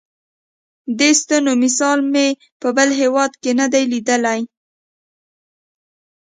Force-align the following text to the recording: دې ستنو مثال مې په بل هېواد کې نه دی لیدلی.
دې 0.97 1.11
ستنو 1.21 1.51
مثال 1.63 1.99
مې 2.11 2.27
په 2.61 2.67
بل 2.77 2.89
هېواد 3.01 3.31
کې 3.41 3.51
نه 3.59 3.65
دی 3.73 3.83
لیدلی. 3.93 4.41